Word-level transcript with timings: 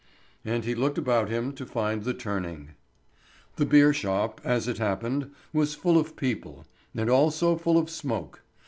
And 0.43 0.65
he 0.65 0.73
looked 0.73 0.97
about 0.97 1.29
him 1.29 1.53
to 1.53 1.63
find 1.63 2.03
the 2.05 2.13
turning. 2.15 2.69
The 3.57 3.67
beer 3.67 3.93
shop, 3.93 4.41
as 4.43 4.67
it 4.67 4.79
happened, 4.79 5.29
was 5.53 5.75
full 5.75 5.95
of 5.99 6.15
people, 6.15 6.65
and 6.95 7.07
also 7.07 7.55
full 7.55 7.77
of 7.77 7.87
smoke. 7.87 8.41